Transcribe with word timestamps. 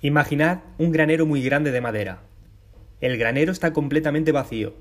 Imaginad 0.00 0.60
un 0.78 0.92
granero 0.92 1.26
muy 1.26 1.42
grande 1.42 1.72
de 1.72 1.80
madera. 1.80 2.20
El 3.00 3.18
granero 3.18 3.50
está 3.50 3.72
completamente 3.72 4.30
vacío, 4.30 4.74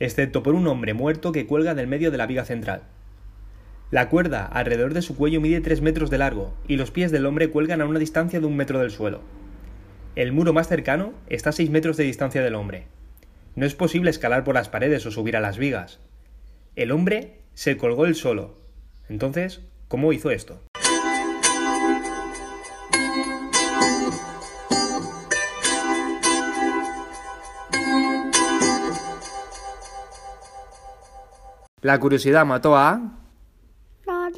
excepto 0.00 0.42
por 0.42 0.56
un 0.56 0.66
hombre 0.66 0.92
muerto 0.92 1.30
que 1.30 1.46
cuelga 1.46 1.76
del 1.76 1.86
medio 1.86 2.10
de 2.10 2.18
la 2.18 2.26
viga 2.26 2.44
central. 2.44 2.82
La 3.92 4.08
cuerda 4.08 4.44
alrededor 4.44 4.92
de 4.92 5.02
su 5.02 5.16
cuello 5.16 5.40
mide 5.40 5.60
3 5.60 5.82
metros 5.82 6.10
de 6.10 6.18
largo 6.18 6.52
y 6.66 6.74
los 6.74 6.90
pies 6.90 7.12
del 7.12 7.26
hombre 7.26 7.48
cuelgan 7.50 7.80
a 7.80 7.86
una 7.86 8.00
distancia 8.00 8.40
de 8.40 8.46
un 8.46 8.56
metro 8.56 8.80
del 8.80 8.90
suelo. 8.90 9.20
El 10.16 10.32
muro 10.32 10.52
más 10.52 10.66
cercano 10.66 11.12
está 11.28 11.50
a 11.50 11.52
6 11.52 11.70
metros 11.70 11.96
de 11.96 12.02
distancia 12.02 12.42
del 12.42 12.56
hombre. 12.56 12.88
No 13.54 13.66
es 13.66 13.76
posible 13.76 14.10
escalar 14.10 14.42
por 14.42 14.56
las 14.56 14.68
paredes 14.68 15.06
o 15.06 15.12
subir 15.12 15.36
a 15.36 15.40
las 15.40 15.58
vigas. 15.58 16.00
El 16.74 16.90
hombre 16.90 17.38
se 17.54 17.76
colgó 17.76 18.06
él 18.06 18.16
solo. 18.16 18.58
Entonces, 19.08 19.60
¿cómo 19.86 20.12
hizo 20.12 20.32
esto? 20.32 20.60
La 31.86 32.00
curiosidad 32.00 32.44
mató 32.44 32.76
a... 32.76 33.00
Los 34.06 34.34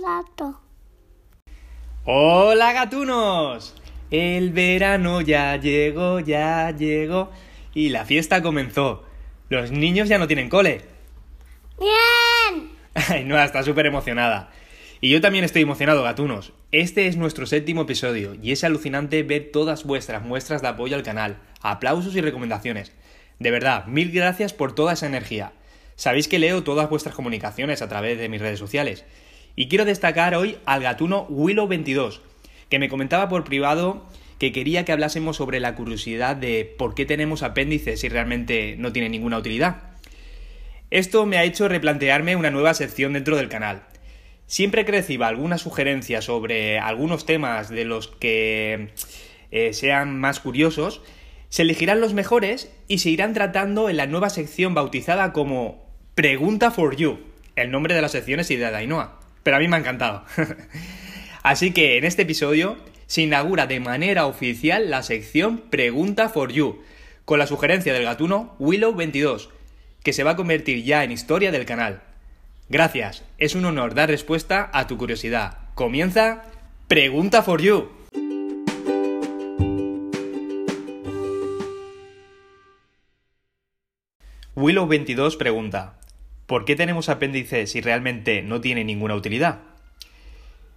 ¡Hola 2.05 2.75
gatunos! 2.75 3.75
El 4.11 4.53
verano 4.53 5.23
ya 5.23 5.57
llegó, 5.57 6.21
ya 6.21 6.71
llegó 6.73 7.31
y 7.73 7.89
la 7.89 8.05
fiesta 8.05 8.43
comenzó. 8.43 9.07
Los 9.49 9.71
niños 9.71 10.11
ya 10.11 10.19
no 10.19 10.27
tienen 10.27 10.51
cole. 10.51 10.83
¡Bien! 11.81 12.69
Ay, 12.93 13.25
no, 13.25 13.43
está 13.43 13.63
súper 13.63 13.87
emocionada. 13.87 14.51
Y 15.01 15.09
yo 15.09 15.23
también 15.23 15.45
estoy 15.45 15.63
emocionado, 15.63 16.03
gatunos. 16.03 16.53
Este 16.71 17.07
es 17.07 17.17
nuestro 17.17 17.47
séptimo 17.47 17.81
episodio 17.81 18.35
y 18.35 18.53
es 18.53 18.63
alucinante 18.63 19.23
ver 19.23 19.53
todas 19.55 19.85
vuestras 19.85 20.23
muestras 20.23 20.61
de 20.61 20.69
apoyo 20.69 20.97
al 20.97 21.03
canal, 21.03 21.39
aplausos 21.63 22.15
y 22.15 22.21
recomendaciones. 22.21 22.93
De 23.39 23.51
verdad, 23.51 23.87
mil 23.87 24.13
gracias 24.13 24.53
por 24.53 24.75
toda 24.75 24.93
esa 24.93 25.07
energía. 25.07 25.53
Sabéis 25.99 26.29
que 26.29 26.39
leo 26.39 26.63
todas 26.63 26.89
vuestras 26.89 27.17
comunicaciones 27.17 27.83
a 27.83 27.89
través 27.89 28.19
de 28.19 28.29
mis 28.29 28.41
redes 28.41 28.61
sociales. 28.61 29.05
Y 29.57 29.67
quiero 29.67 29.85
destacar 29.85 30.37
hoy 30.37 30.57
al 30.65 30.81
gatuno 30.81 31.27
Willow22, 31.29 32.21
que 32.69 32.79
me 32.79 32.89
comentaba 32.89 33.29
por 33.29 33.43
privado 33.43 34.07
que 34.39 34.53
quería 34.53 34.85
que 34.85 34.93
hablásemos 34.93 35.39
sobre 35.39 35.59
la 35.59 35.75
curiosidad 35.75 36.37
de 36.37 36.73
por 36.79 36.95
qué 36.95 37.05
tenemos 37.05 37.43
apéndices 37.43 37.99
si 37.99 38.09
realmente 38.09 38.77
no 38.79 38.93
tienen 38.93 39.11
ninguna 39.11 39.39
utilidad. 39.39 39.83
Esto 40.93 41.27
me 41.27 41.37
ha 41.37 41.43
hecho 41.43 41.67
replantearme 41.67 42.37
una 42.37 42.53
nueva 42.53 42.75
sección 42.75 43.15
dentro 43.15 43.37
del 43.37 43.49
canal. 43.49 43.83
Siempre 44.47 44.85
que 44.85 44.93
reciba 44.93 45.27
alguna 45.27 45.59
sugerencia 45.59 46.23
sobre 46.23 46.79
algunos 46.79 47.27
temas 47.27 47.71
de 47.71 47.85
los 47.85 48.07
que 48.07 48.91
eh, 49.51 49.73
sean 49.73 50.17
más 50.21 50.39
curiosos, 50.39 51.03
se 51.49 51.63
elegirán 51.63 52.01
los 52.01 52.15
mejores 52.15 52.73
y 52.87 52.99
se 52.99 53.11
irán 53.11 53.35
tratando 53.35 53.91
en 53.91 53.97
la 53.97 54.07
nueva 54.07 54.31
sección 54.31 54.75
bautizada 54.75 55.33
como 55.33 55.88
Pregunta 56.19 56.73
for 56.73 56.97
You. 56.97 57.21
El 57.55 57.71
nombre 57.71 57.95
de 57.95 58.03
la 58.03 58.09
sección 58.09 58.41
es 58.41 58.51
idea 58.51 58.73
de 58.73 58.79
Ainhoa, 58.79 59.21
pero 59.45 59.57
a 59.57 59.61
mí 59.61 59.69
me 59.69 59.77
ha 59.77 59.79
encantado. 59.79 60.25
Así 61.45 61.71
que 61.71 61.97
en 61.97 62.03
este 62.05 62.23
episodio 62.23 62.77
se 63.07 63.23
inaugura 63.23 63.69
de 63.69 63.79
manera 63.79 64.27
oficial 64.27 64.91
la 64.91 65.05
sección 65.05 65.59
Pregunta 65.71 66.29
for 66.29 66.51
You, 66.51 66.83
con 67.25 67.39
la 67.39 67.47
sugerencia 67.47 67.93
del 67.93 68.03
gatuno 68.03 68.57
Willow22, 68.59 69.51
que 70.03 70.13
se 70.13 70.25
va 70.25 70.33
a 70.33 70.37
convertir 70.37 70.83
ya 70.83 71.05
en 71.05 71.13
historia 71.13 71.53
del 71.53 71.67
canal. 71.67 72.03
Gracias, 72.69 73.23
es 73.39 73.55
un 73.55 73.65
honor 73.67 73.95
dar 73.95 74.09
respuesta 74.09 74.71
a 74.73 74.89
tu 74.89 74.99
curiosidad. 74.99 75.59
Comienza 75.77 76.43
Pregunta 76.89 77.45
for 77.45 77.63
You. 77.63 77.91
Willow22 84.57 85.37
pregunta, 85.37 85.99
¿Por 86.49 86.65
qué 86.65 86.77
tenemos 86.77 87.11
apéndice 87.11 87.67
si 87.67 87.83
realmente 87.83 88.41
no 88.41 88.63
tiene 88.63 88.83
ninguna 88.83 89.15
utilidad? 89.15 89.59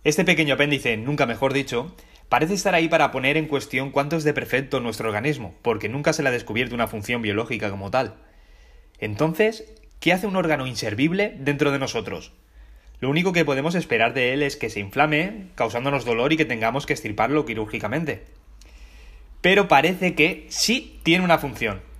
Este 0.03 0.25
pequeño 0.25 0.55
apéndice, 0.55 0.97
nunca 0.97 1.25
mejor 1.25 1.53
dicho, 1.53 1.95
parece 2.27 2.55
estar 2.55 2.75
ahí 2.75 2.89
para 2.89 3.09
poner 3.11 3.37
en 3.37 3.47
cuestión 3.47 3.89
cuánto 3.89 4.17
es 4.17 4.25
de 4.25 4.33
perfecto 4.33 4.81
nuestro 4.81 5.07
organismo, 5.07 5.55
porque 5.61 5.87
nunca 5.87 6.11
se 6.11 6.23
le 6.23 6.27
ha 6.27 6.33
descubierto 6.33 6.75
una 6.75 6.89
función 6.89 7.21
biológica 7.21 7.69
como 7.69 7.89
tal. 7.89 8.15
Entonces, 8.99 9.73
¿qué 10.01 10.11
hace 10.11 10.27
un 10.27 10.35
órgano 10.35 10.67
inservible 10.67 11.37
dentro 11.39 11.71
de 11.71 11.79
nosotros? 11.79 12.33
Lo 12.99 13.09
único 13.09 13.31
que 13.31 13.45
podemos 13.45 13.73
esperar 13.73 14.13
de 14.13 14.33
él 14.33 14.43
es 14.43 14.57
que 14.57 14.69
se 14.69 14.81
inflame, 14.81 15.51
causándonos 15.55 16.03
dolor 16.03 16.33
y 16.33 16.37
que 16.37 16.43
tengamos 16.43 16.85
que 16.85 16.91
estirparlo 16.91 17.45
quirúrgicamente. 17.45 18.25
Pero 19.39 19.69
parece 19.69 20.15
que 20.15 20.47
sí 20.49 20.99
tiene 21.03 21.23
una 21.23 21.37
función. 21.37 21.90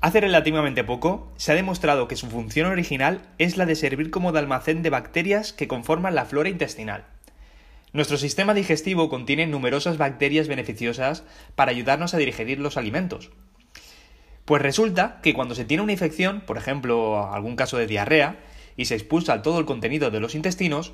Hace 0.00 0.20
relativamente 0.20 0.84
poco 0.84 1.32
se 1.36 1.52
ha 1.52 1.54
demostrado 1.54 2.06
que 2.06 2.16
su 2.16 2.26
función 2.28 2.70
original 2.70 3.22
es 3.38 3.56
la 3.56 3.66
de 3.66 3.74
servir 3.74 4.10
como 4.10 4.30
de 4.32 4.38
almacén 4.38 4.82
de 4.82 4.90
bacterias 4.90 5.52
que 5.52 5.68
conforman 5.68 6.14
la 6.14 6.26
flora 6.26 6.48
intestinal. 6.48 7.06
Nuestro 7.92 8.18
sistema 8.18 8.52
digestivo 8.52 9.08
contiene 9.08 9.46
numerosas 9.46 9.96
bacterias 9.96 10.48
beneficiosas 10.48 11.24
para 11.54 11.70
ayudarnos 11.70 12.12
a 12.12 12.18
digerir 12.18 12.60
los 12.60 12.76
alimentos. 12.76 13.30
Pues 14.44 14.60
resulta 14.60 15.18
que 15.22 15.32
cuando 15.32 15.54
se 15.54 15.64
tiene 15.64 15.82
una 15.82 15.92
infección, 15.92 16.42
por 16.42 16.58
ejemplo, 16.58 17.32
algún 17.32 17.56
caso 17.56 17.78
de 17.78 17.86
diarrea, 17.86 18.36
y 18.76 18.84
se 18.84 18.94
expulsa 18.94 19.40
todo 19.40 19.58
el 19.58 19.64
contenido 19.64 20.10
de 20.10 20.20
los 20.20 20.34
intestinos, 20.34 20.92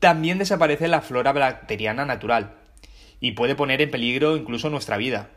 también 0.00 0.38
desaparece 0.38 0.88
la 0.88 1.00
flora 1.00 1.32
bacteriana 1.32 2.04
natural, 2.04 2.56
y 3.20 3.32
puede 3.32 3.54
poner 3.54 3.80
en 3.80 3.90
peligro 3.92 4.36
incluso 4.36 4.68
nuestra 4.68 4.96
vida. 4.96 5.30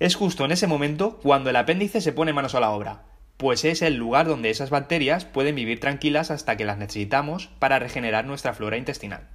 Es 0.00 0.14
justo 0.14 0.44
en 0.44 0.52
ese 0.52 0.68
momento 0.68 1.18
cuando 1.18 1.50
el 1.50 1.56
apéndice 1.56 2.00
se 2.00 2.12
pone 2.12 2.32
manos 2.32 2.54
a 2.54 2.60
la 2.60 2.70
obra, 2.70 3.02
pues 3.36 3.64
es 3.64 3.82
el 3.82 3.96
lugar 3.96 4.28
donde 4.28 4.50
esas 4.50 4.70
bacterias 4.70 5.24
pueden 5.24 5.56
vivir 5.56 5.80
tranquilas 5.80 6.30
hasta 6.30 6.56
que 6.56 6.64
las 6.64 6.78
necesitamos 6.78 7.48
para 7.58 7.80
regenerar 7.80 8.24
nuestra 8.24 8.54
flora 8.54 8.76
intestinal. 8.76 9.26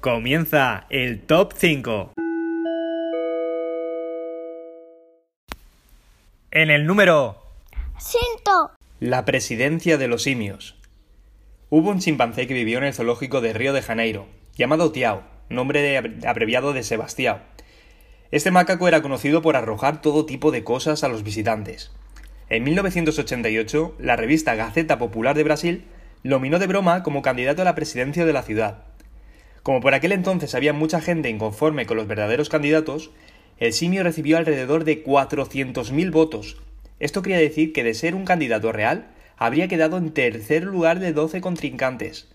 Comienza 0.00 0.86
el 0.88 1.20
top 1.20 1.52
5. 1.54 2.12
En 6.52 6.70
el 6.70 6.86
número 6.86 7.42
Cinto. 7.98 8.70
La 8.98 9.26
presidencia 9.26 9.98
de 9.98 10.08
los 10.08 10.22
simios. 10.22 10.75
Hubo 11.68 11.90
un 11.90 11.98
chimpancé 11.98 12.46
que 12.46 12.54
vivió 12.54 12.78
en 12.78 12.84
el 12.84 12.94
zoológico 12.94 13.40
de 13.40 13.52
Río 13.52 13.72
de 13.72 13.82
Janeiro, 13.82 14.26
llamado 14.54 14.92
Tiao, 14.92 15.24
nombre 15.48 15.98
abreviado 16.24 16.72
de 16.72 16.84
Sebastião. 16.84 17.38
Este 18.30 18.52
macaco 18.52 18.86
era 18.86 19.02
conocido 19.02 19.42
por 19.42 19.56
arrojar 19.56 20.00
todo 20.00 20.26
tipo 20.26 20.52
de 20.52 20.62
cosas 20.62 21.02
a 21.02 21.08
los 21.08 21.24
visitantes. 21.24 21.90
En 22.48 22.62
1988, 22.62 23.96
la 23.98 24.14
revista 24.14 24.54
Gaceta 24.54 24.96
Popular 24.96 25.34
de 25.34 25.42
Brasil 25.42 25.84
lo 26.22 26.38
minó 26.38 26.60
de 26.60 26.68
broma 26.68 27.02
como 27.02 27.20
candidato 27.20 27.62
a 27.62 27.64
la 27.64 27.74
presidencia 27.74 28.24
de 28.24 28.32
la 28.32 28.44
ciudad. 28.44 28.84
Como 29.64 29.80
por 29.80 29.92
aquel 29.92 30.12
entonces 30.12 30.54
había 30.54 30.72
mucha 30.72 31.00
gente 31.00 31.30
inconforme 31.30 31.84
con 31.86 31.96
los 31.96 32.06
verdaderos 32.06 32.48
candidatos, 32.48 33.10
el 33.58 33.72
simio 33.72 34.04
recibió 34.04 34.38
alrededor 34.38 34.84
de 34.84 35.02
400.000 35.02 36.12
votos. 36.12 36.58
Esto 37.00 37.22
quería 37.22 37.38
decir 37.38 37.72
que 37.72 37.82
de 37.82 37.94
ser 37.94 38.14
un 38.14 38.24
candidato 38.24 38.70
real, 38.70 39.08
habría 39.36 39.68
quedado 39.68 39.98
en 39.98 40.12
tercer 40.12 40.64
lugar 40.64 40.98
de 40.98 41.12
12 41.12 41.40
contrincantes. 41.40 42.28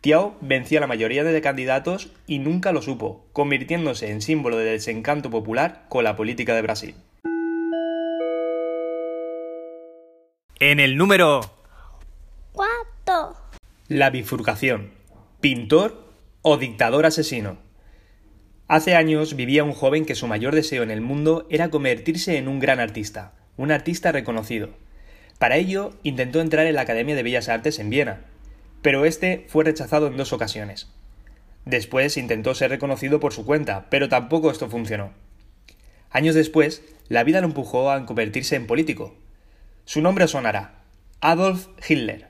Tiao 0.00 0.36
venció 0.40 0.78
a 0.78 0.80
la 0.80 0.86
mayoría 0.86 1.22
de 1.22 1.40
candidatos 1.40 2.10
y 2.26 2.40
nunca 2.40 2.72
lo 2.72 2.82
supo, 2.82 3.24
convirtiéndose 3.32 4.10
en 4.10 4.20
símbolo 4.20 4.56
de 4.56 4.64
desencanto 4.64 5.30
popular 5.30 5.84
con 5.88 6.04
la 6.04 6.16
política 6.16 6.54
de 6.54 6.62
Brasil. 6.62 6.94
En 10.58 10.80
el 10.80 10.96
número 10.96 11.40
Cuatro. 12.52 13.36
La 13.88 14.10
bifurcación. 14.10 14.90
Pintor 15.40 16.08
o 16.42 16.56
dictador 16.56 17.06
asesino. 17.06 17.58
Hace 18.68 18.96
años 18.96 19.36
vivía 19.36 19.64
un 19.64 19.72
joven 19.72 20.04
que 20.04 20.14
su 20.14 20.26
mayor 20.26 20.54
deseo 20.54 20.82
en 20.82 20.90
el 20.90 21.00
mundo 21.00 21.46
era 21.50 21.70
convertirse 21.70 22.38
en 22.38 22.48
un 22.48 22.58
gran 22.58 22.80
artista, 22.80 23.34
un 23.56 23.70
artista 23.70 24.12
reconocido. 24.12 24.70
Para 25.38 25.56
ello 25.56 25.92
intentó 26.02 26.40
entrar 26.40 26.66
en 26.66 26.74
la 26.74 26.82
Academia 26.82 27.14
de 27.14 27.22
Bellas 27.22 27.48
Artes 27.48 27.78
en 27.78 27.90
Viena, 27.90 28.20
pero 28.82 29.04
este 29.04 29.44
fue 29.48 29.64
rechazado 29.64 30.08
en 30.08 30.16
dos 30.16 30.32
ocasiones. 30.32 30.88
Después 31.64 32.16
intentó 32.16 32.54
ser 32.54 32.70
reconocido 32.70 33.20
por 33.20 33.32
su 33.32 33.44
cuenta, 33.44 33.86
pero 33.88 34.08
tampoco 34.08 34.50
esto 34.50 34.68
funcionó. 34.68 35.12
Años 36.10 36.34
después, 36.34 36.82
la 37.08 37.24
vida 37.24 37.40
lo 37.40 37.46
empujó 37.46 37.90
a 37.90 38.04
convertirse 38.04 38.56
en 38.56 38.66
político. 38.66 39.14
Su 39.84 40.02
nombre 40.02 40.26
sonará, 40.28 40.82
Adolf 41.20 41.68
Hitler. 41.88 42.28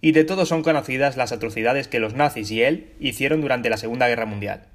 Y 0.00 0.12
de 0.12 0.24
todos 0.24 0.48
son 0.48 0.62
conocidas 0.62 1.16
las 1.16 1.32
atrocidades 1.32 1.88
que 1.88 2.00
los 2.00 2.14
nazis 2.14 2.50
y 2.50 2.62
él 2.62 2.92
hicieron 2.98 3.40
durante 3.40 3.70
la 3.70 3.76
Segunda 3.76 4.08
Guerra 4.08 4.26
Mundial. 4.26 4.66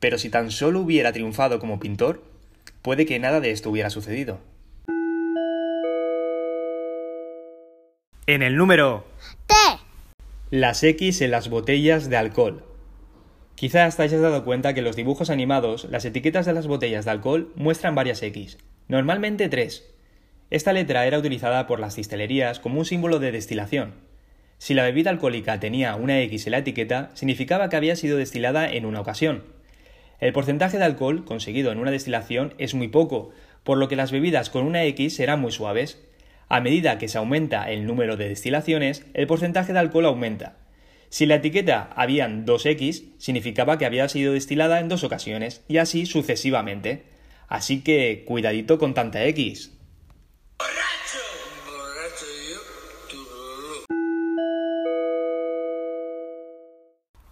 Pero 0.00 0.18
si 0.18 0.28
tan 0.28 0.50
solo 0.50 0.80
hubiera 0.80 1.12
triunfado 1.12 1.58
como 1.58 1.80
pintor, 1.80 2.22
puede 2.82 3.06
que 3.06 3.18
nada 3.18 3.40
de 3.40 3.50
esto 3.50 3.70
hubiera 3.70 3.90
sucedido. 3.90 4.40
En 8.26 8.42
el 8.42 8.56
número 8.56 9.04
T. 9.46 9.54
las 10.50 10.82
X 10.82 11.20
en 11.20 11.30
las 11.30 11.50
botellas 11.50 12.08
de 12.08 12.16
alcohol. 12.16 12.64
Quizás 13.54 13.98
te 13.98 14.02
hayas 14.02 14.22
dado 14.22 14.46
cuenta 14.46 14.72
que 14.72 14.80
en 14.80 14.86
los 14.86 14.96
dibujos 14.96 15.28
animados 15.28 15.86
las 15.90 16.06
etiquetas 16.06 16.46
de 16.46 16.54
las 16.54 16.66
botellas 16.66 17.04
de 17.04 17.10
alcohol 17.10 17.52
muestran 17.54 17.94
varias 17.94 18.22
X, 18.22 18.56
normalmente 18.88 19.50
tres. 19.50 19.84
Esta 20.48 20.72
letra 20.72 21.04
era 21.04 21.18
utilizada 21.18 21.66
por 21.66 21.80
las 21.80 21.96
distelerías 21.96 22.60
como 22.60 22.78
un 22.78 22.86
símbolo 22.86 23.18
de 23.18 23.30
destilación. 23.30 23.92
Si 24.56 24.72
la 24.72 24.84
bebida 24.84 25.10
alcohólica 25.10 25.60
tenía 25.60 25.94
una 25.94 26.18
X 26.22 26.46
en 26.46 26.52
la 26.52 26.58
etiqueta, 26.58 27.10
significaba 27.12 27.68
que 27.68 27.76
había 27.76 27.94
sido 27.94 28.16
destilada 28.16 28.72
en 28.72 28.86
una 28.86 29.02
ocasión. 29.02 29.44
El 30.18 30.32
porcentaje 30.32 30.78
de 30.78 30.84
alcohol 30.84 31.26
conseguido 31.26 31.72
en 31.72 31.78
una 31.78 31.90
destilación 31.90 32.54
es 32.56 32.72
muy 32.72 32.88
poco, 32.88 33.32
por 33.64 33.76
lo 33.76 33.88
que 33.88 33.96
las 33.96 34.12
bebidas 34.12 34.48
con 34.48 34.64
una 34.64 34.82
X 34.84 35.16
serán 35.16 35.42
muy 35.42 35.52
suaves. 35.52 36.00
A 36.48 36.60
medida 36.60 36.98
que 36.98 37.08
se 37.08 37.18
aumenta 37.18 37.70
el 37.70 37.86
número 37.86 38.16
de 38.16 38.28
destilaciones, 38.28 39.04
el 39.14 39.26
porcentaje 39.26 39.72
de 39.72 39.78
alcohol 39.78 40.06
aumenta. 40.06 40.56
Si 41.08 41.26
la 41.26 41.36
etiqueta 41.36 41.90
habían 41.94 42.44
2X, 42.44 43.14
significaba 43.18 43.78
que 43.78 43.86
había 43.86 44.08
sido 44.08 44.32
destilada 44.32 44.80
en 44.80 44.88
dos 44.88 45.04
ocasiones, 45.04 45.64
y 45.68 45.78
así 45.78 46.06
sucesivamente. 46.06 47.04
Así 47.48 47.82
que 47.82 48.24
cuidadito 48.26 48.78
con 48.78 48.94
tanta 48.94 49.24
X. 49.24 49.72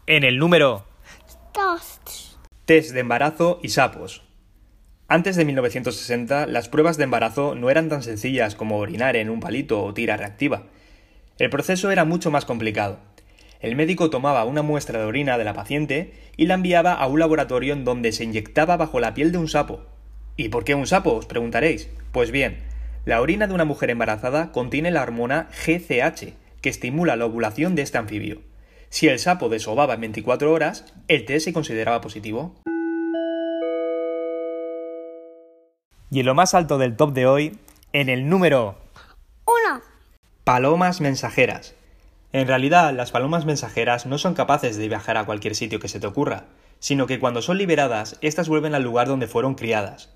En 0.07 0.25
el 0.25 0.39
número. 0.39 0.85
Test 2.65 2.91
de 2.93 3.01
embarazo 3.01 3.59
y 3.63 3.71
sapos. 3.71 4.23
Antes 5.13 5.37
de 5.37 5.45
1960, 5.45 6.47
las 6.47 6.71
pruebas 6.71 6.97
de 6.97 7.05
embarazo 7.05 7.55
no 7.55 7.69
eran 7.69 7.91
tan 7.91 8.03
sencillas 8.03 8.55
como 8.55 8.79
orinar 8.79 9.15
en 9.15 9.29
un 9.29 9.41
palito 9.41 9.85
o 9.85 9.93
tira 9.93 10.17
reactiva. 10.17 10.63
El 11.39 11.51
proceso 11.51 11.91
era 11.91 12.07
mucho 12.07 12.31
más 12.31 12.47
complicado. 12.47 12.99
El 13.61 13.77
médico 13.77 14.09
tomaba 14.09 14.47
una 14.47 14.63
muestra 14.63 15.01
de 15.01 15.05
orina 15.05 15.37
de 15.37 15.45
la 15.45 15.53
paciente 15.53 16.15
y 16.39 16.47
la 16.47 16.55
enviaba 16.55 16.95
a 16.95 17.07
un 17.09 17.21
laboratorio 17.21 17.75
en 17.75 17.85
donde 17.85 18.13
se 18.13 18.25
inyectaba 18.25 18.79
bajo 18.79 19.01
la 19.01 19.13
piel 19.13 19.33
de 19.33 19.37
un 19.37 19.49
sapo. 19.49 19.85
¿Y 20.39 20.49
por 20.49 20.65
qué 20.65 20.75
un 20.75 20.87
sapo? 20.87 21.13
os 21.13 21.27
preguntaréis. 21.27 21.91
Pues 22.11 22.31
bien, 22.31 22.61
la 23.05 23.21
orina 23.21 23.47
de 23.47 23.53
una 23.53 23.67
mujer 23.67 23.91
embarazada 23.91 24.51
contiene 24.51 24.91
la 24.91 25.03
hormona 25.03 25.51
GCH, 25.67 26.33
que 26.63 26.71
estimula 26.71 27.17
la 27.17 27.27
ovulación 27.27 27.75
de 27.75 27.83
este 27.83 27.99
anfibio. 27.99 28.41
Si 28.89 29.09
el 29.09 29.19
sapo 29.19 29.51
desovaba 29.51 29.93
en 29.93 30.01
24 30.01 30.51
horas, 30.51 30.87
el 31.09 31.27
test 31.27 31.45
se 31.45 31.53
consideraba 31.53 32.01
positivo. 32.01 32.63
Y 36.13 36.21
en 36.21 36.27
lo 36.27 36.35
más 36.35 36.53
alto 36.53 36.77
del 36.77 36.95
top 36.95 37.15
de 37.15 37.25
hoy, 37.25 37.59
en 37.95 38.11
el 38.11 38.29
número 38.29 38.77
Uno. 39.47 39.81
Palomas 40.45 41.01
mensajeras. 41.01 41.75
En 42.35 42.47
realidad, 42.47 42.93
las 42.93 43.13
palomas 43.13 43.47
mensajeras 43.47 44.05
no 44.05 44.19
son 44.19 44.35
capaces 44.35 44.77
de 44.77 44.89
viajar 44.89 45.17
a 45.17 45.25
cualquier 45.25 45.55
sitio 45.55 45.81
que 45.81 45.89
se 45.89 46.01
te 46.01 46.07
ocurra, 46.07 46.45
sino 46.81 47.07
que 47.07 47.19
cuando 47.19 47.41
son 47.41 47.57
liberadas, 47.57 48.19
éstas 48.21 48.51
vuelven 48.51 48.75
al 48.75 48.83
lugar 48.83 49.09
donde 49.09 49.27
fueron 49.27 49.55
criadas. 49.55 50.11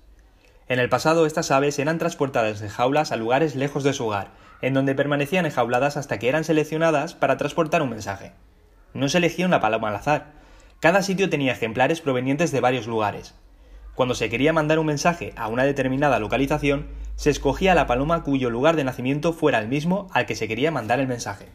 En 0.67 0.77
el 0.77 0.87
pasado, 0.87 1.25
estas 1.25 1.49
aves 1.49 1.79
eran 1.79 1.97
transportadas 1.97 2.59
de 2.59 2.69
jaulas 2.69 3.11
a 3.11 3.15
lugares 3.15 3.55
lejos 3.55 3.83
de 3.83 3.93
su 3.93 4.05
hogar, 4.05 4.29
en 4.61 4.75
donde 4.75 4.93
permanecían 4.93 5.47
enjauladas 5.47 5.97
hasta 5.97 6.19
que 6.19 6.29
eran 6.29 6.43
seleccionadas 6.43 7.15
para 7.15 7.37
transportar 7.37 7.81
un 7.81 7.89
mensaje. 7.89 8.33
No 8.93 9.09
se 9.09 9.17
elegía 9.17 9.47
una 9.47 9.61
paloma 9.61 9.89
al 9.89 9.95
azar. 9.95 10.27
Cada 10.79 11.01
sitio 11.01 11.31
tenía 11.31 11.53
ejemplares 11.53 12.01
provenientes 12.01 12.51
de 12.51 12.61
varios 12.61 12.85
lugares. 12.85 13.33
Cuando 13.97 14.13
se 14.13 14.29
quería 14.29 14.53
mandar 14.53 14.77
un 14.77 14.85
mensaje 14.85 15.33
a 15.37 15.47
una 15.47 15.63
determinada 15.63 16.19
localización, 16.19 16.85
se 17.15 17.31
escogía 17.31 17.73
la 17.73 17.87
paloma 17.87 18.21
cuyo 18.21 18.51
lugar 18.51 18.75
de 18.75 18.83
nacimiento 18.83 19.33
fuera 19.33 19.57
el 19.57 19.67
mismo 19.67 20.07
al 20.13 20.27
que 20.27 20.35
se 20.35 20.47
quería 20.47 20.69
mandar 20.69 20.99
el 20.99 21.07
mensaje. 21.07 21.47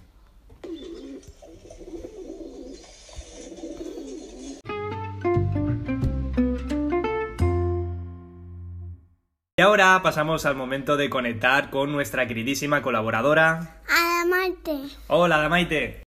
Y 9.57 9.63
ahora 9.63 10.01
pasamos 10.03 10.45
al 10.45 10.57
momento 10.57 10.97
de 10.97 11.09
conectar 11.11 11.71
con 11.71 11.93
nuestra 11.93 12.27
queridísima 12.27 12.83
colaboradora. 12.83 13.81
Adamante. 13.89 14.89
Hola, 15.07 15.39
Damaite. 15.39 16.03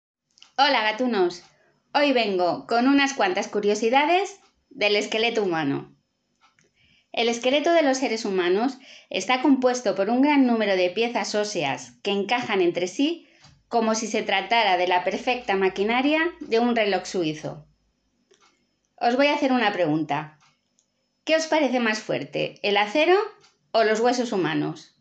Hola 0.58 0.82
gatunos, 0.84 1.44
hoy 1.94 2.12
vengo 2.12 2.68
con 2.68 2.90
unas 2.90 3.14
cuantas 3.14 3.48
curiosidades 3.48 4.42
del 4.70 4.98
esqueleto 4.98 5.42
humano. 5.42 5.95
El 7.16 7.30
esqueleto 7.30 7.72
de 7.72 7.82
los 7.82 8.00
seres 8.00 8.26
humanos 8.26 8.78
está 9.10 9.42
compuesto 9.42 9.96
por 9.96 10.10
un 10.10 10.22
gran 10.22 10.46
número 10.46 10.76
de 10.76 10.90
piezas 10.90 11.34
óseas 11.34 11.94
que 12.04 12.12
encajan 12.12 12.62
entre 12.62 12.88
sí 12.88 13.26
como 13.70 13.96
si 13.96 14.08
se 14.08 14.22
tratara 14.22 14.76
de 14.76 14.86
la 14.86 15.06
perfecta 15.06 15.56
maquinaria 15.56 16.20
de 16.42 16.60
un 16.60 16.76
reloj 16.76 17.06
suizo. 17.06 17.66
Os 18.98 19.16
voy 19.16 19.28
a 19.28 19.34
hacer 19.34 19.54
una 19.54 19.72
pregunta. 19.72 20.38
¿Qué 21.24 21.38
os 21.38 21.48
parece 21.48 21.80
más 21.80 22.00
fuerte, 22.00 22.60
el 22.64 22.76
acero 22.76 23.18
o 23.72 23.86
los 23.86 24.02
huesos 24.02 24.34
humanos? 24.34 24.98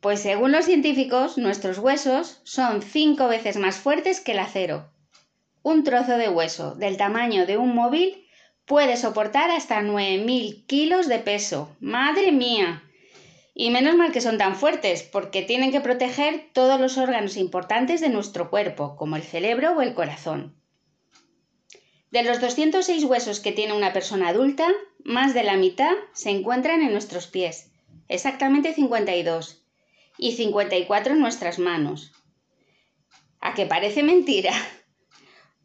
Pues 0.00 0.20
según 0.20 0.52
los 0.52 0.66
científicos, 0.66 1.36
nuestros 1.36 1.78
huesos 1.78 2.40
son 2.44 2.80
cinco 2.80 3.26
veces 3.26 3.56
más 3.56 3.74
fuertes 3.76 4.20
que 4.20 4.32
el 4.32 4.38
acero. 4.38 4.92
Un 5.64 5.82
trozo 5.82 6.16
de 6.16 6.28
hueso 6.28 6.76
del 6.76 6.96
tamaño 6.96 7.44
de 7.44 7.56
un 7.56 7.74
móvil 7.74 8.25
puede 8.66 8.96
soportar 8.96 9.50
hasta 9.50 9.80
9.000 9.80 10.66
kilos 10.66 11.08
de 11.08 11.20
peso. 11.20 11.74
¡Madre 11.80 12.32
mía! 12.32 12.82
Y 13.54 13.70
menos 13.70 13.96
mal 13.96 14.12
que 14.12 14.20
son 14.20 14.36
tan 14.36 14.56
fuertes, 14.56 15.02
porque 15.02 15.42
tienen 15.42 15.70
que 15.72 15.80
proteger 15.80 16.50
todos 16.52 16.78
los 16.78 16.98
órganos 16.98 17.36
importantes 17.36 18.00
de 18.00 18.10
nuestro 18.10 18.50
cuerpo, 18.50 18.96
como 18.96 19.16
el 19.16 19.22
cerebro 19.22 19.72
o 19.72 19.80
el 19.80 19.94
corazón. 19.94 20.54
De 22.10 22.22
los 22.22 22.40
206 22.40 23.04
huesos 23.04 23.40
que 23.40 23.52
tiene 23.52 23.72
una 23.72 23.92
persona 23.92 24.28
adulta, 24.28 24.68
más 25.04 25.32
de 25.32 25.44
la 25.44 25.56
mitad 25.56 25.92
se 26.12 26.30
encuentran 26.30 26.82
en 26.82 26.92
nuestros 26.92 27.28
pies, 27.28 27.70
exactamente 28.08 28.74
52 28.74 29.64
y 30.18 30.32
54 30.32 31.14
en 31.14 31.20
nuestras 31.20 31.58
manos. 31.58 32.12
¿A 33.40 33.54
que 33.54 33.66
parece 33.66 34.02
mentira? 34.02 34.52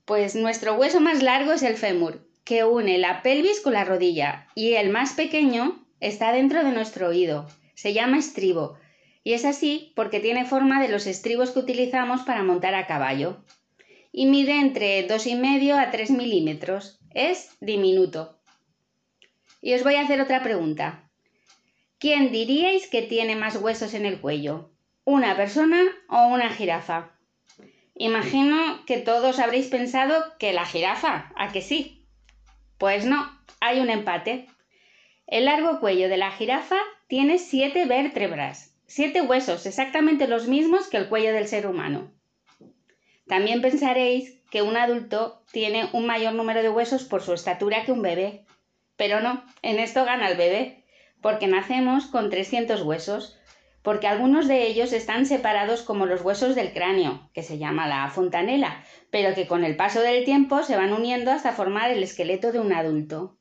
Pues 0.04 0.36
nuestro 0.36 0.74
hueso 0.74 1.00
más 1.00 1.22
largo 1.22 1.54
es 1.54 1.62
el 1.62 1.78
fémur, 1.78 2.28
que 2.44 2.64
une 2.64 2.98
la 2.98 3.22
pelvis 3.22 3.62
con 3.62 3.74
la 3.74 3.84
rodilla, 3.84 4.48
y 4.56 4.74
el 4.74 4.90
más 4.90 5.14
pequeño 5.14 5.86
está 6.00 6.32
dentro 6.32 6.64
de 6.64 6.72
nuestro 6.72 7.10
oído. 7.10 7.48
Se 7.76 7.94
llama 7.94 8.18
estribo, 8.18 8.78
y 9.24 9.34
es 9.34 9.46
así 9.46 9.94
porque 9.96 10.20
tiene 10.20 10.46
forma 10.46 10.82
de 10.82 10.90
los 10.90 11.06
estribos 11.06 11.52
que 11.52 11.60
utilizamos 11.60 12.22
para 12.22 12.44
montar 12.44 12.74
a 12.74 12.88
caballo. 12.88 13.44
Y 14.12 14.26
mide 14.26 14.60
entre 14.60 15.08
2,5 15.08 15.78
a 15.78 15.92
3 15.92 16.12
milímetros. 16.12 17.00
Es 17.14 17.56
diminuto. 17.62 18.40
Y 19.62 19.74
os 19.74 19.84
voy 19.84 19.96
a 19.96 20.02
hacer 20.02 20.20
otra 20.22 20.44
pregunta. 20.44 21.10
¿Quién 22.00 22.32
diríais 22.32 22.88
que 22.88 23.04
tiene 23.04 23.36
más 23.36 23.56
huesos 23.56 23.94
en 23.94 24.06
el 24.06 24.20
cuello? 24.20 24.72
¿Una 25.04 25.36
persona 25.36 25.80
o 26.10 26.28
una 26.28 26.50
jirafa? 26.50 27.16
Imagino 27.96 28.84
que 28.88 28.98
todos 28.98 29.38
habréis 29.38 29.68
pensado 29.68 30.16
que 30.40 30.52
la 30.52 30.66
jirafa, 30.66 31.32
¿a 31.36 31.52
que 31.52 31.62
sí? 31.62 32.01
Pues 32.82 33.06
no, 33.06 33.30
hay 33.60 33.80
un 33.80 33.92
empate. 33.92 34.48
El 35.28 35.46
largo 35.46 35.80
cuello 35.80 36.10
de 36.10 36.18
la 36.18 36.32
jirafa 36.32 36.78
tiene 37.06 37.38
siete 37.38 37.86
vértebras, 37.86 38.76
siete 38.88 39.22
huesos, 39.22 39.68
exactamente 39.68 40.28
los 40.28 40.48
mismos 40.48 40.88
que 40.88 40.98
el 40.98 41.08
cuello 41.08 41.32
del 41.32 41.48
ser 41.48 41.68
humano. 41.68 42.12
También 43.28 43.62
pensaréis 43.62 44.42
que 44.50 44.64
un 44.64 44.78
adulto 44.78 45.44
tiene 45.52 45.90
un 45.94 46.08
mayor 46.08 46.34
número 46.34 46.64
de 46.64 46.70
huesos 46.70 47.04
por 47.04 47.22
su 47.22 47.34
estatura 47.34 47.86
que 47.86 47.92
un 47.92 48.02
bebé. 48.02 48.48
Pero 48.96 49.20
no, 49.20 49.46
en 49.62 49.78
esto 49.78 50.04
gana 50.04 50.28
el 50.28 50.36
bebé, 50.36 50.84
porque 51.22 51.46
nacemos 51.46 52.08
con 52.08 52.32
300 52.32 52.82
huesos, 52.82 53.40
porque 53.84 54.08
algunos 54.08 54.48
de 54.48 54.68
ellos 54.68 54.94
están 54.94 55.26
separados 55.26 55.82
como 55.82 56.06
los 56.06 56.22
huesos 56.22 56.56
del 56.56 56.74
cráneo, 56.74 57.30
que 57.34 57.44
se 57.44 57.58
llama 57.58 57.88
la 57.88 58.10
fontanela, 58.10 58.84
pero 59.10 59.34
que 59.34 59.48
con 59.48 59.64
el 59.64 59.76
paso 59.76 60.02
del 60.02 60.24
tiempo 60.24 60.64
se 60.64 60.76
van 60.76 60.94
uniendo 60.94 61.32
hasta 61.32 61.52
formar 61.52 61.92
el 61.92 62.04
esqueleto 62.04 62.52
de 62.52 62.60
un 62.60 62.74
adulto. 62.74 63.38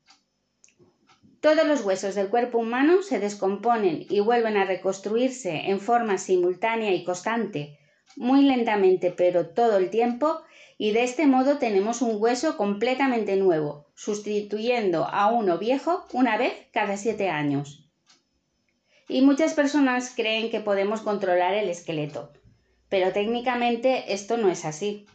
Todos 1.41 1.65
los 1.65 1.83
huesos 1.83 2.15
del 2.15 2.29
cuerpo 2.29 2.59
humano 2.59 3.01
se 3.01 3.19
descomponen 3.19 4.05
y 4.09 4.19
vuelven 4.19 4.57
a 4.57 4.65
reconstruirse 4.65 5.69
en 5.69 5.79
forma 5.79 6.17
simultánea 6.17 6.91
y 6.91 7.03
constante, 7.03 7.79
muy 8.15 8.43
lentamente 8.43 9.11
pero 9.15 9.47
todo 9.47 9.77
el 9.77 9.89
tiempo, 9.89 10.41
y 10.77 10.91
de 10.91 11.03
este 11.03 11.27
modo 11.27 11.57
tenemos 11.57 12.01
un 12.01 12.21
hueso 12.21 12.57
completamente 12.57 13.35
nuevo, 13.37 13.87
sustituyendo 13.93 15.05
a 15.05 15.31
uno 15.31 15.59
viejo 15.59 16.05
una 16.11 16.37
vez 16.37 16.53
cada 16.73 16.97
siete 16.97 17.29
años. 17.29 17.90
Y 19.11 19.21
muchas 19.23 19.53
personas 19.55 20.13
creen 20.15 20.49
que 20.49 20.61
podemos 20.61 21.01
controlar 21.01 21.53
el 21.53 21.67
esqueleto, 21.67 22.31
pero 22.87 23.11
técnicamente 23.11 24.13
esto 24.13 24.37
no 24.37 24.49
es 24.49 24.63
así. 24.63 25.05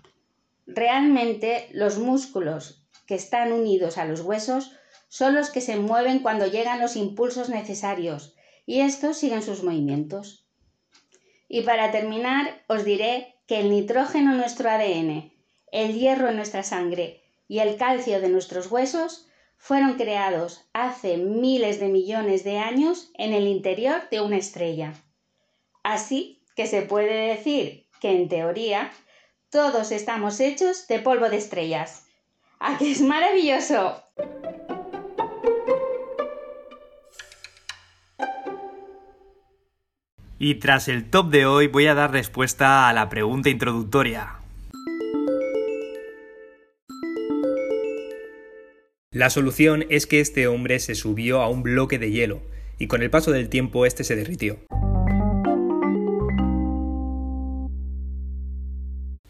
Realmente 0.67 1.71
los 1.73 1.97
músculos 1.97 2.87
que 3.07 3.15
están 3.15 3.53
unidos 3.53 3.97
a 3.97 4.05
los 4.05 4.21
huesos 4.21 4.73
son 5.09 5.35
los 5.35 5.49
que 5.49 5.63
se 5.63 5.77
mueven 5.77 6.19
cuando 6.19 6.47
llegan 6.47 6.79
los 6.79 6.95
impulsos 6.95 7.49
necesarios, 7.49 8.37
y 8.67 8.81
estos 8.81 9.17
siguen 9.17 9.43
sus 9.43 9.63
movimientos. 9.63 10.47
Y 11.49 11.63
para 11.63 11.91
terminar, 11.91 12.65
os 12.69 12.85
diré 12.85 13.37
que 13.47 13.61
el 13.61 13.71
nitrógeno 13.71 14.33
en 14.33 14.37
nuestro 14.37 14.69
ADN, 14.69 15.33
el 15.73 15.95
hierro 15.95 16.29
en 16.29 16.37
nuestra 16.37 16.65
sangre 16.65 17.23
y 17.49 17.61
el 17.61 17.79
calcio 17.79 18.21
de 18.21 18.29
nuestros 18.29 18.71
huesos 18.71 19.27
fueron 19.57 19.95
creados 19.95 20.69
hace 20.73 21.17
miles 21.17 21.81
de 21.81 21.89
millones 21.89 22.45
de 22.45 22.59
años 22.59 23.11
en 23.15 23.33
el 23.33 23.47
interior 23.47 24.09
de 24.11 24.21
una 24.21 24.37
estrella. 24.37 24.95
Así 25.83 26.43
que 26.55 26.67
se 26.67 26.83
puede 26.83 27.35
decir 27.35 27.87
que 28.01 28.11
en 28.11 28.29
teoría 28.29 28.91
todos 29.51 29.93
estamos 29.93 30.41
hechos 30.41 30.87
de 30.87 30.99
polvo 30.99 31.29
de 31.29 31.37
estrellas. 31.37 32.07
¡Ah, 32.59 32.77
que 32.79 32.91
es 32.91 33.01
maravilloso! 33.01 34.03
Y 40.39 40.57
tras 40.57 40.89
el 40.89 41.09
top 41.11 41.31
de 41.31 41.47
hoy 41.47 41.67
voy 41.67 41.87
a 41.87 41.95
dar 41.95 42.13
respuesta 42.13 42.89
a 42.89 42.93
la 42.93 43.09
pregunta 43.09 43.49
introductoria. 43.49 44.41
La 49.17 49.31
solución 49.31 49.87
es 49.89 50.07
que 50.07 50.21
este 50.21 50.47
hombre 50.47 50.79
se 50.79 50.95
subió 50.95 51.41
a 51.41 51.49
un 51.49 51.63
bloque 51.63 51.99
de 51.99 52.11
hielo 52.11 52.43
y 52.79 52.87
con 52.87 53.01
el 53.01 53.09
paso 53.09 53.31
del 53.33 53.49
tiempo 53.49 53.87
este 53.87 54.05
se 54.05 54.15
derritió. 54.15 54.59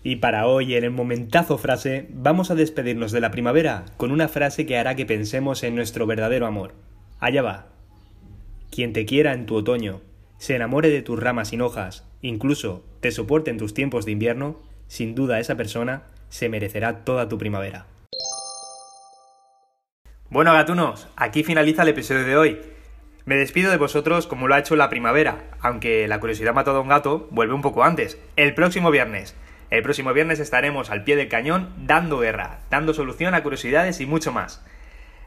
Y 0.03 0.17
para 0.17 0.49
hoy, 0.49 0.75
en 0.75 0.83
el 0.83 0.91
momentazo 0.91 1.57
frase, 1.57 2.09
vamos 2.11 2.51
a 2.51 2.57
despedirnos 2.57 3.13
de 3.13 3.21
la 3.21 3.31
primavera 3.31 3.85
con 3.97 4.11
una 4.11 4.27
frase 4.27 4.67
que 4.67 4.77
hará 4.77 4.97
que 4.97 5.07
pensemos 5.07 5.63
en 5.63 5.77
nuestro 5.77 6.05
verdadero 6.05 6.49
amor. 6.49 6.75
Allá 7.21 7.43
va. 7.43 7.69
Quien 8.73 8.93
te 8.93 9.07
quiera 9.07 9.35
en 9.35 9.47
tu 9.47 9.55
otoño, 9.55 10.01
se 10.39 10.57
enamore 10.57 10.89
de 10.89 11.03
tus 11.03 11.21
ramas 11.21 11.51
sin 11.51 11.61
hojas, 11.61 12.05
incluso 12.23 12.85
te 12.99 13.13
soporte 13.13 13.53
en 13.53 13.59
tus 13.59 13.73
tiempos 13.73 14.05
de 14.05 14.11
invierno, 14.11 14.61
sin 14.89 15.15
duda 15.15 15.39
esa 15.39 15.55
persona 15.55 16.03
se 16.29 16.49
merecerá 16.49 17.05
toda 17.05 17.29
tu 17.29 17.39
primavera. 17.39 17.87
Bueno, 20.37 20.53
gatunos, 20.53 21.09
aquí 21.17 21.45
finaliza 21.45 21.81
el 21.81 21.89
episodio 21.89 22.23
de 22.25 22.37
hoy. 22.37 22.61
Me 23.25 23.37
despido 23.37 23.71
de 23.71 23.79
vosotros 23.79 24.27
como 24.27 24.49
lo 24.49 24.55
ha 24.55 24.59
hecho 24.59 24.77
la 24.77 24.91
primavera, 24.91 25.45
aunque 25.61 26.07
la 26.09 26.21
curiosidad 26.21 26.53
mató 26.53 26.73
a 26.73 26.81
un 26.81 26.89
gato, 26.91 27.27
vuelve 27.31 27.55
un 27.55 27.63
poco 27.63 27.85
antes, 27.85 28.19
el 28.37 28.53
próximo 28.53 28.91
viernes. 28.91 29.35
El 29.71 29.83
próximo 29.83 30.13
viernes 30.13 30.39
estaremos 30.39 30.91
al 30.91 31.05
pie 31.05 31.17
del 31.17 31.31
cañón 31.31 31.73
dando 31.79 32.19
guerra, 32.19 32.59
dando 32.69 32.93
solución 32.93 33.35
a 33.35 33.43
curiosidades 33.43 33.99
y 34.03 34.05
mucho 34.05 34.31
más. 34.31 34.63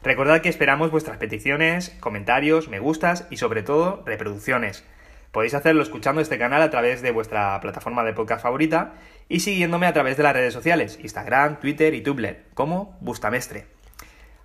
Recordad 0.04 0.42
que 0.42 0.50
esperamos 0.50 0.92
vuestras 0.92 1.18
peticiones, 1.18 1.98
comentarios, 2.00 2.70
me 2.70 2.78
gustas 2.78 3.26
y 3.32 3.38
sobre 3.38 3.64
todo 3.64 4.04
reproducciones. 4.06 4.86
Podéis 5.32 5.56
hacerlo 5.56 5.82
escuchando 5.82 6.22
este 6.22 6.38
canal 6.38 6.62
a 6.62 6.70
través 6.70 7.02
de 7.02 7.10
vuestra 7.10 7.60
plataforma 7.62 8.04
de 8.04 8.14
podcast 8.14 8.44
favorita 8.44 8.94
y 9.28 9.40
siguiéndome 9.40 9.88
a 9.88 9.94
través 9.94 10.18
de 10.18 10.24
las 10.24 10.34
redes 10.34 10.54
sociales, 10.54 11.00
Instagram, 11.02 11.60
Twitter 11.60 11.96
y 11.96 12.02
Tumblr, 12.02 12.44
como 12.54 12.96
Bustamestre. 13.02 13.79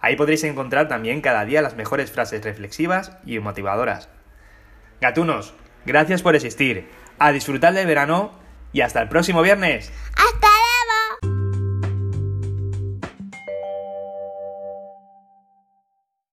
Ahí 0.04 0.16
podréis 0.16 0.44
encontrar 0.44 0.86
también 0.86 1.22
cada 1.22 1.46
día 1.46 1.62
las 1.62 1.76
mejores 1.76 2.12
frases 2.12 2.44
reflexivas 2.44 3.12
y 3.24 3.38
motivadoras. 3.38 4.10
Gatunos, 5.00 5.54
gracias 5.86 6.20
por 6.20 6.34
existir. 6.34 6.90
A 7.18 7.32
disfrutar 7.32 7.72
del 7.72 7.86
verano 7.86 8.38
y 8.74 8.82
hasta 8.82 9.00
el 9.00 9.08
próximo 9.08 9.40
viernes. 9.40 9.90
¡Hasta 10.14 10.48